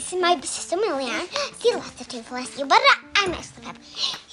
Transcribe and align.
this 0.00 0.12
is 0.14 0.20
my 0.20 0.40
sister 0.40 0.76
Millian. 0.78 1.28
She 1.60 1.74
left 1.74 1.98
the 1.98 2.04
two 2.06 2.22
for 2.22 2.38
you, 2.40 2.64
but 2.64 2.78
I, 2.80 2.96
I 3.16 3.26
messed 3.28 3.58
up. 3.66 3.76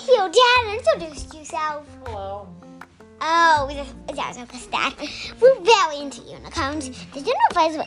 You, 0.08 0.32
Dad, 0.32 0.64
introduce 0.78 1.34
yourself. 1.34 1.86
Hello. 2.06 2.48
Oh, 3.20 3.68
that 3.68 3.86
was 4.16 4.38
okay, 4.38 4.60
Dad. 4.72 4.94
We're 5.42 5.60
very 5.60 5.98
into 6.04 6.22
unicorns. 6.22 6.88
Did 7.12 7.28
you 7.28 7.34
know 7.34 7.50
Buzz 7.54 7.76
We 7.76 7.84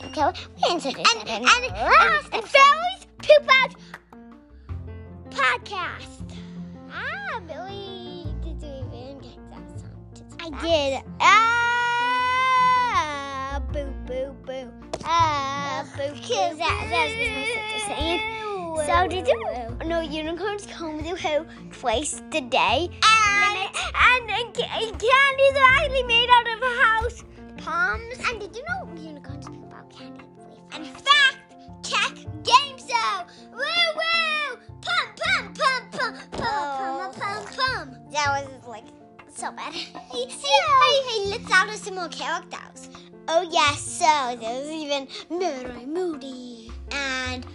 introduced 0.71 1.15
And- 1.17 1.27
it 1.27 1.31
and- 1.31 1.45
the 1.47 1.49
last 1.73 2.29
and 2.35 2.45
Fairies 2.45 3.07
Poop 3.17 3.49
Out 3.63 3.75
podcast. 5.31 6.39
Ah, 6.93 7.41
Billy, 7.47 8.27
did 8.45 8.61
you 8.63 8.75
even 8.93 9.19
get 9.23 9.39
that 9.53 9.67
song? 9.81 9.97
I 10.39 10.45
did. 10.61 10.93
Ah, 13.53 13.63
boo, 13.73 13.91
boo, 14.07 14.35
boo. 14.45 14.69
Ah, 15.05 15.85
boo, 15.97 16.11
Because 16.13 16.59
that, 16.59 16.87
that's 16.91 17.15
what 17.15 17.31
my 17.33 17.45
sister 17.47 17.70
saying. 17.91 18.21
So 18.87 19.07
did 19.09 19.27
you 19.27 19.87
know 19.87 20.01
unicorns 20.01 20.67
come 20.67 21.03
to 21.03 21.17
who 21.17 21.47
twice 21.73 22.23
a 22.33 22.41
day? 22.41 22.89
And, 23.03 23.71
and, 23.95 24.31
and 24.31 24.55
ca- 24.55 24.79
candies 24.79 25.57
are 25.57 25.73
actually 25.77 26.05
made 26.05 26.29
out 26.31 26.47
of 26.55 26.61
house 26.85 27.25
palms. 27.57 28.19
And 28.29 28.41
did 28.41 28.57
you 28.57 28.63
know 28.69 29.03
unicorns 29.03 29.47
poop 29.49 29.73
out 29.75 29.91
candy? 29.91 30.25
And 30.73 30.87
fact 30.87 31.39
check 31.83 32.15
game 32.45 32.79
show. 32.79 33.25
Woo 33.53 33.85
woo! 33.99 34.59
Pum 34.81 35.07
pum 35.21 35.55
pum 35.55 35.91
pum 35.91 36.15
pum 36.31 36.43
Oh. 36.43 37.13
pum 37.13 37.21
pum 37.21 37.47
oh. 37.47 37.57
pum. 37.57 37.97
That 38.13 38.45
was 38.45 38.67
like 38.69 38.85
so 39.29 39.51
bad. 39.53 39.75
Hey, 40.11 40.27
hey, 40.27 40.61
hey, 40.83 41.03
hey, 41.09 41.31
let's 41.31 41.53
add 41.53 41.71
some 41.77 41.95
more 41.95 42.09
characters. 42.09 42.89
Oh 43.29 43.43
yes, 43.49 43.81
so 43.81 44.37
there's 44.41 44.69
even 44.69 45.07
Murray 45.31 45.87
Moody 45.87 46.73
and 46.91 47.47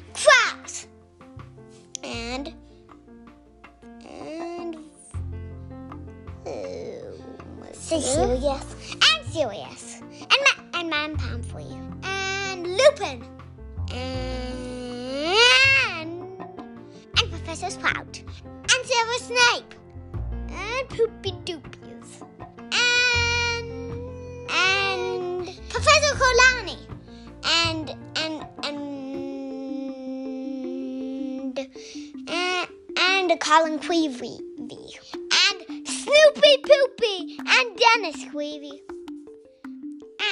Sirius. 7.86 8.66
And 8.94 9.26
Sirius. 9.32 10.02
And 10.02 10.32
Ma- 10.32 10.80
and 10.80 10.90
Man 10.90 11.18
Pamphlet 11.18 11.68
and 12.04 12.66
Lupin. 12.68 13.24
And 13.92 15.30
and 17.20 17.30
Professor 17.32 17.70
Sprout. 17.70 18.24
And 18.44 18.86
Silver 18.86 19.20
Snape. 19.20 19.76
And 20.50 20.90
Poopy 20.90 21.34
Doopies. 21.46 22.24
And 22.74 23.72
and 24.50 25.46
Professor 25.70 26.16
Kolani 26.16 26.80
and 27.46 27.90
and 28.16 28.48
and 28.64 28.80
and, 32.28 32.68
and 32.98 33.40
Colin 33.40 33.78
Creevey 33.80 34.45
and 37.96 38.04
Dennis 38.04 38.26
Creevey 38.26 38.82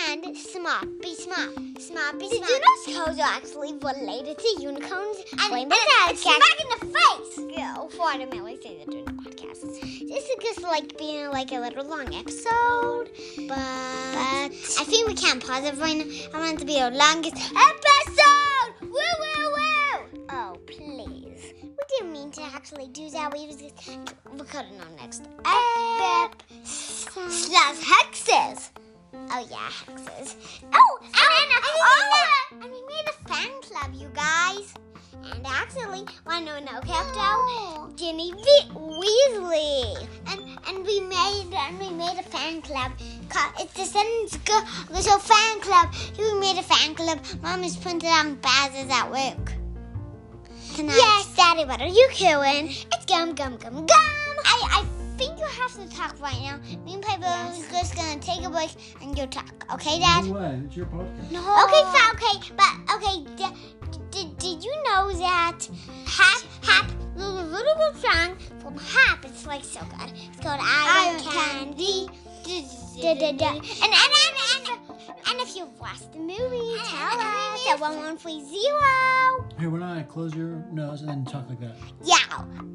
and 0.09 0.35
Smart 0.35 1.01
Be 1.01 1.15
Smart 1.15 1.55
Smart 1.79 2.19
Be 2.19 2.27
Did 2.27 2.41
you 2.41 2.59
know 2.59 3.03
skulls 3.05 3.19
are 3.19 3.21
actually 3.21 3.73
related 3.73 4.37
to 4.37 4.55
unicorns? 4.59 5.17
And, 5.31 5.49
Blame 5.49 5.69
the 5.69 5.75
dad 5.75 6.17
smack 6.17 6.41
in 6.59 6.67
the 6.69 6.85
face. 6.85 7.37
Go 7.55 7.87
for 7.89 8.19
it, 8.19 8.33
Millie 8.33 8.59
say 8.61 8.79
that 8.79 8.89
during 8.89 9.05
the 9.05 9.11
podcast. 9.13 9.61
This 9.61 10.25
is 10.25 10.35
just 10.41 10.61
like 10.63 10.97
being 10.97 11.29
like 11.29 11.51
a 11.53 11.59
little 11.59 11.85
long 11.85 12.13
episode, 12.13 13.09
but, 13.47 13.55
I 13.55 14.49
think 14.85 15.07
we 15.07 15.15
can't 15.15 15.45
pause 15.45 15.63
it 15.63 15.77
right 15.77 15.95
now. 15.95 16.37
I 16.37 16.39
want 16.39 16.55
it 16.55 16.59
to 16.59 16.65
be 16.65 16.79
the 16.79 16.91
longest 16.91 17.37
episode. 17.37 18.81
Woo 18.81 18.89
woo 18.89 19.51
woo! 19.53 20.25
Oh 20.31 20.57
please, 20.67 21.53
we 21.61 21.77
didn't 21.97 22.11
mean 22.11 22.31
to 22.31 22.41
actually 22.41 22.87
do 22.89 23.09
that. 23.11 23.31
We 23.33 23.47
was 23.47 23.55
just 23.55 23.87
record 24.33 24.65
it 24.65 24.81
on 24.81 24.95
next 24.97 25.21
episode. 25.45 25.92
Slash 27.73 27.85
hexes. 27.85 28.69
Oh 29.13 29.47
yeah, 29.49 29.69
hexes. 29.85 30.35
Oh, 30.73 30.99
and, 31.01 31.13
then, 31.13 31.61
oh, 31.63 31.85
oh 31.85 32.55
and 32.61 32.63
we 32.63 32.81
made 32.81 33.07
a 33.07 33.27
fan 33.27 33.61
club, 33.61 33.91
you 33.93 34.09
guys. 34.13 34.73
And 35.31 35.45
actually, 35.47 36.05
to 36.25 36.61
no. 36.61 36.81
Captain 36.81 37.95
Ginny 37.95 38.31
v- 38.31 38.69
Weasley, 38.73 40.07
and 40.27 40.41
and 40.67 40.85
we 40.85 40.99
made 41.01 41.53
and 41.53 41.79
we 41.79 41.89
made 41.91 42.19
a 42.19 42.23
fan 42.23 42.61
club. 42.61 42.91
It's 43.59 43.73
the 43.73 43.85
Girl 44.45 44.63
Little 44.91 45.19
Fan 45.19 45.61
Club. 45.61 45.93
We 46.17 46.39
made 46.39 46.57
a 46.57 46.63
fan 46.63 46.93
club. 46.95 47.19
Mom 47.41 47.63
is 47.63 47.77
printed 47.77 48.09
on 48.09 48.35
Baz's 48.35 48.89
at 48.89 49.09
work. 49.09 49.53
Tonight. 50.75 50.97
Yes, 50.97 51.35
Daddy, 51.35 51.65
what 51.65 51.81
are 51.81 51.87
you 51.87 52.09
doing? 52.17 52.67
It's 52.91 53.05
gum, 53.05 53.33
gum, 53.33 53.57
gum, 53.57 53.85
gum. 53.85 53.87
I, 54.45 54.81
I 54.81 54.85
think 55.17 55.39
you 55.39 55.45
have 55.77 55.89
to 55.89 55.95
talk 55.95 56.21
right 56.21 56.39
now. 56.41 56.57
Me 56.85 56.95
and 56.95 57.03
Piper 57.03 57.25
are 57.25 57.51
just 57.71 57.95
gonna 57.95 58.19
take 58.19 58.45
a 58.45 58.49
break 58.49 58.71
and 59.01 59.17
you 59.17 59.25
talk. 59.27 59.51
Okay, 59.73 59.99
Dad? 59.99 60.25
No 60.25 60.33
way. 60.33 60.61
It's 60.65 60.75
your 60.75 60.85
podcast. 60.87 61.31
No. 61.31 61.39
Okay, 61.65 61.83
fine, 61.91 62.15
okay, 62.15 62.53
but 62.55 62.95
okay. 62.95 63.23
D- 63.35 63.99
did, 64.11 64.37
did 64.37 64.63
you 64.63 64.75
know 64.83 65.11
that 65.13 65.67
Hap 66.05 66.41
Hap 66.63 66.91
little 67.15 67.43
little 67.43 67.75
good 67.75 68.01
song 68.01 68.37
from 68.59 68.77
Hap? 68.77 69.25
It's 69.25 69.45
like 69.45 69.63
so 69.63 69.81
good. 69.81 70.11
It's 70.13 70.39
called 70.39 70.59
I, 70.61 71.09
Iron 71.09 71.65
Candy. 71.65 72.07
Da, 73.01 73.15
da, 73.15 73.31
da. 73.31 73.47
And, 73.49 73.63
and, 73.63 73.63
and, 73.81 74.35
and, 74.67 74.79
and 75.27 75.39
if 75.41 75.55
you've 75.55 75.79
watched 75.79 76.11
the 76.11 76.19
movie, 76.19 76.75
tell 76.85 77.19
us 77.19 77.67
at 77.71 77.79
one 77.79 77.97
one 77.97 78.17
three 78.17 78.43
zero. 78.43 79.47
Here, 79.57 79.69
why 79.69 79.79
don't 79.79 79.83
I 79.83 80.03
close 80.03 80.35
your 80.35 80.63
nose 80.71 81.01
and 81.01 81.09
then 81.09 81.25
talk 81.25 81.49
like 81.49 81.59
that? 81.61 81.75
Yeah, 82.03 82.17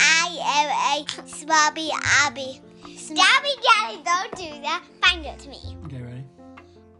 I 0.00 0.38
am 0.42 1.02
a 1.02 1.04
swabby 1.22 1.90
abby. 2.24 2.60
Stabby 3.08 3.54
daddy, 3.64 4.02
don't 4.04 4.32
do 4.36 4.60
that. 4.60 4.84
Find 5.00 5.24
it 5.24 5.38
to 5.38 5.48
me. 5.48 5.58
Okay, 5.86 6.02
ready? 6.02 6.24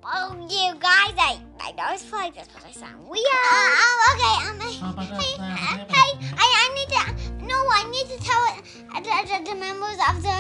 Oh, 0.02 0.32
you 0.48 0.72
guys, 0.80 1.12
I, 1.20 1.38
I 1.60 1.72
know 1.72 1.84
it's 1.92 2.10
like 2.10 2.34
this, 2.34 2.48
but 2.50 2.64
I 2.64 2.72
sound 2.72 3.06
weird. 3.06 3.26
Uh, 3.26 3.76
oh, 3.84 4.14
okay. 4.14 4.36
Um, 4.48 4.58
hey, 4.58 5.36
uh, 5.38 5.84
hey, 5.84 6.10
I, 6.32 6.46
I 6.62 6.66
need 6.76 6.88
to, 6.96 7.44
no, 7.44 7.56
I 7.56 7.84
need 7.91 8.06
to 8.08 8.19
tell 8.24 8.42
uh, 8.94 9.00
the, 9.04 9.44
the, 9.44 9.50
the 9.50 9.56
members 9.60 9.98
of 10.08 10.22
the, 10.22 10.38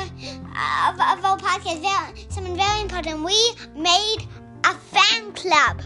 uh, 0.56 0.88
of, 0.88 1.18
of 1.18 1.22
our 1.22 1.36
podcast 1.36 1.82
very, 1.82 2.26
something 2.30 2.56
very 2.56 2.80
important. 2.80 3.22
We 3.22 3.36
made 3.76 4.26
a 4.64 4.72
fan 4.72 5.32
club. 5.34 5.82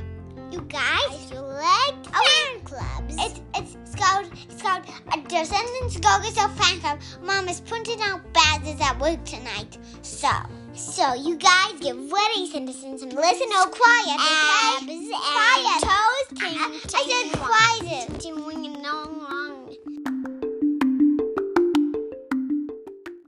You 0.53 0.60
guys, 0.69 1.28
you 1.32 1.41
like 1.41 2.06
fan 2.06 2.51
clubs? 2.72 3.16
It's 3.19 3.41
it's 3.55 3.94
called 3.94 4.27
it's 4.49 4.62
called 4.62 4.84
a 5.12 5.21
Descendants 5.28 5.99
Go-Go 5.99 6.49
fan 6.56 6.81
club. 6.81 6.99
Mom 7.22 7.49
is 7.49 7.60
printing 7.60 8.00
out 8.00 8.21
badges 8.33 8.81
at 8.81 8.99
work 8.99 9.22
tonight, 9.25 9.78
so 10.03 10.31
so 10.75 11.15
you 11.15 11.37
guys 11.37 11.72
get 11.81 11.97
ready, 11.97 12.47
citizens, 12.47 13.03
and 13.03 13.12
listen. 13.12 13.49
Oh, 13.50 13.69
quiet, 13.71 14.16
okay? 14.16 15.05
quiet. 15.11 15.82
Toes, 15.82 16.27
uh-huh. 16.41 16.71
I, 16.94 16.99
I 16.99 17.03
said 17.09 17.28
quiet. 17.38 18.22